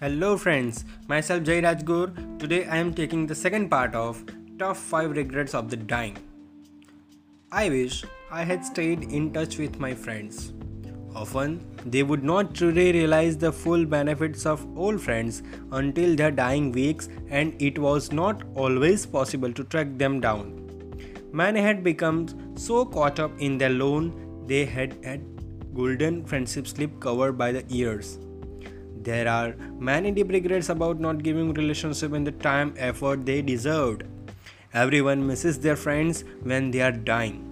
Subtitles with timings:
[0.00, 2.38] Hello friends, myself Jay Rajgur.
[2.38, 4.22] Today I am taking the second part of
[4.56, 6.16] Top 5 Regrets of the Dying.
[7.50, 10.52] I wish I had stayed in touch with my friends.
[11.16, 15.42] Often, they would not truly realize the full benefits of old friends
[15.72, 20.54] until their dying weeks, and it was not always possible to track them down.
[21.32, 25.26] Many had become so caught up in their loan they had had
[25.74, 28.20] golden friendship slip covered by the years.
[29.02, 34.02] There are many deep regrets about not giving relationship in the time effort they deserved.
[34.74, 37.44] Everyone misses their friends when they are dying.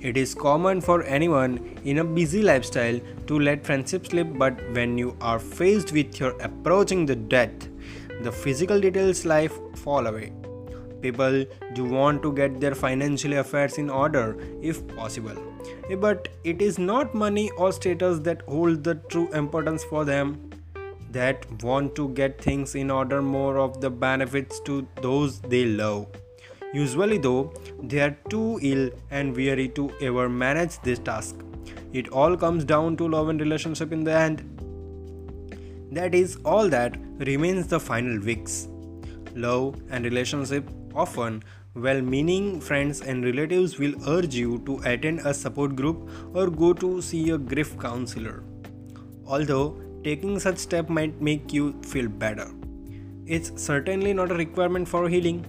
[0.00, 4.98] It is common for anyone in a busy lifestyle to let friendship slip, but when
[4.98, 7.68] you are faced with your approaching the death,
[8.22, 10.32] the physical details life fall away.
[11.00, 15.36] People do want to get their financial affairs in order if possible.
[15.98, 20.50] But it is not money or status that hold the true importance for them
[21.14, 26.06] that want to get things in order more of the benefits to those they love.
[26.74, 31.36] Usually, though, they are too ill and weary to ever manage this task.
[31.92, 34.42] It all comes down to love and relationship in the end.
[35.92, 38.66] That is all that remains the final weeks.
[39.34, 45.34] Love and relationship often well meaning friends and relatives will urge you to attend a
[45.34, 48.44] support group or go to see a grief counselor.
[49.26, 52.50] Although taking such step might make you feel better.
[53.26, 55.46] It's certainly not a requirement for healing.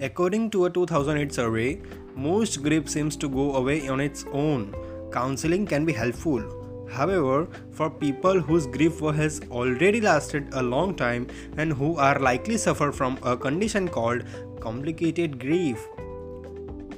[0.00, 1.80] According to a 2008 survey,
[2.16, 4.74] most grief seems to go away on its own.
[5.12, 6.42] Counseling can be helpful.
[6.90, 12.56] However, for people whose grief has already lasted a long time and who are likely
[12.56, 14.24] suffer from a condition called
[14.60, 15.86] complicated grief,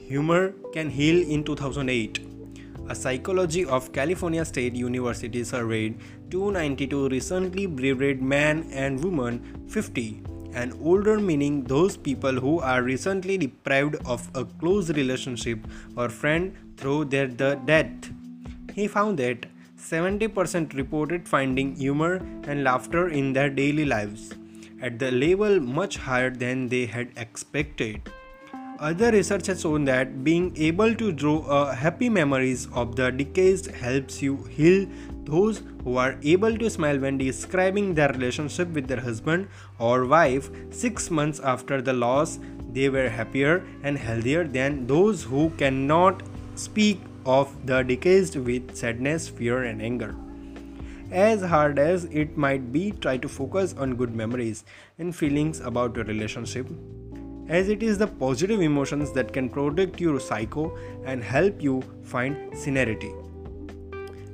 [0.01, 2.26] humor can heal in 2008.
[2.89, 5.99] A Psychology of California State University surveyed
[6.31, 10.23] 292 recently bereaved men and women 50
[10.55, 15.59] and older meaning those people who are recently deprived of a close relationship
[15.97, 18.11] or friend through their death.
[18.73, 19.47] He found that
[19.77, 24.33] 70% reported finding humor and laughter in their daily lives,
[24.81, 28.01] at the level much higher than they had expected.
[28.79, 33.71] Other research has shown that being able to draw uh, happy memories of the deceased
[33.71, 34.87] helps you heal
[35.25, 39.49] those who are able to smile when describing their relationship with their husband
[39.79, 42.39] or wife 6 months after the loss.
[42.73, 46.23] They were happier and healthier than those who cannot
[46.55, 50.15] speak of the deceased with sadness, fear, and anger.
[51.11, 54.65] As hard as it might be, try to focus on good memories
[54.99, 56.67] and feelings about your relationship
[57.49, 62.57] as it is the positive emotions that can protect your psycho and help you find
[62.57, 63.13] serenity.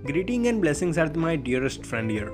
[0.04, 2.32] Greeting and blessings are my dearest friend here.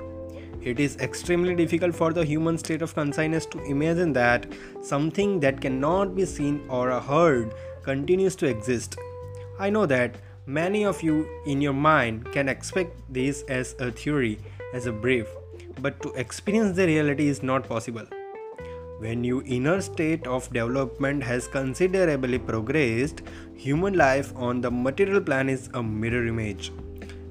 [0.61, 4.45] It is extremely difficult for the human state of consciousness to imagine that
[4.81, 7.53] something that cannot be seen or heard
[7.83, 8.97] continues to exist.
[9.59, 10.15] I know that
[10.45, 14.39] many of you in your mind can expect this as a theory,
[14.73, 15.27] as a brief,
[15.81, 18.05] but to experience the reality is not possible.
[18.99, 23.21] When your inner state of development has considerably progressed,
[23.55, 26.73] human life on the material plane is a mirror image.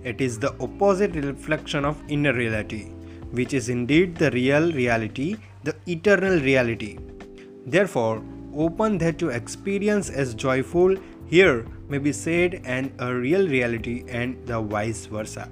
[0.02, 2.84] It is the opposite reflection of inner reality,
[3.32, 6.98] which is indeed the real reality, the eternal reality.
[7.66, 8.22] Therefore,
[8.54, 10.96] open that to experience as joyful
[11.26, 15.50] here may be said and a real reality and the vice versa.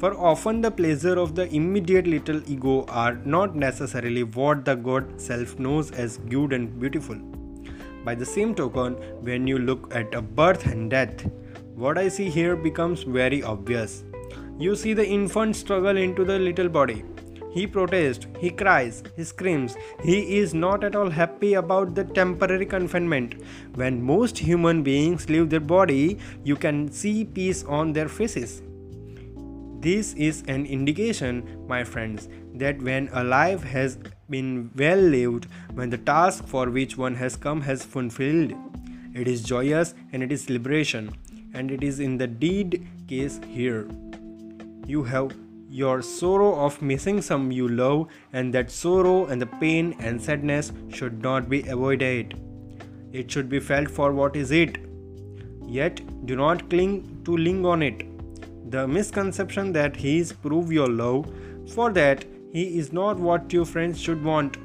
[0.00, 5.20] For often the pleasure of the immediate little ego are not necessarily what the God
[5.20, 7.16] self knows as good and beautiful.
[8.02, 11.26] By the same token, when you look at a birth and death,
[11.74, 14.04] what I see here becomes very obvious.
[14.58, 17.04] You see the infant struggle into the little body.
[17.50, 19.76] He protests, he cries, he screams.
[20.02, 23.34] He is not at all happy about the temporary confinement.
[23.74, 28.62] When most human beings leave their body, you can see peace on their faces.
[29.80, 33.96] This is an indication, my friends, that when a life has
[34.28, 38.52] been well lived, when the task for which one has come has fulfilled,
[39.14, 41.16] it is joyous and it is liberation,
[41.54, 43.88] and it is in the deed case here.
[44.86, 45.34] You have
[45.70, 50.72] your sorrow of missing some you love, and that sorrow and the pain and sadness
[50.92, 52.38] should not be avoided.
[53.14, 54.76] It should be felt for what is it.
[55.66, 58.09] Yet do not cling to ling on it
[58.70, 61.30] the misconception that he is prove your love.
[61.74, 64.56] For that he is not what your friends should want.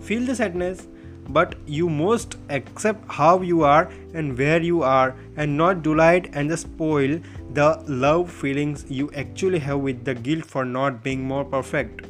[0.00, 0.86] Feel the sadness
[1.28, 6.58] but you must accept how you are and where you are and not delight and
[6.58, 7.18] spoil
[7.52, 12.06] the love feelings you actually have with the guilt for not being more perfect.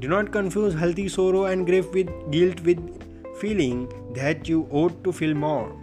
[0.00, 2.78] Do not confuse healthy sorrow and grief with guilt with
[3.38, 5.76] feeling that you ought to feel more.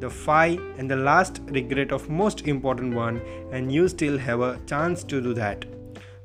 [0.00, 3.20] The five and the last regret of most important one
[3.50, 5.64] and you still have a chance to do that.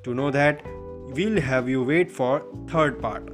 [0.03, 0.61] To know that
[1.13, 3.29] we'll have you wait for third part.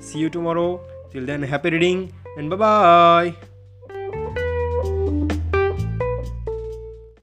[0.00, 0.80] See you tomorrow.
[1.12, 3.51] Till then happy reading and bye bye.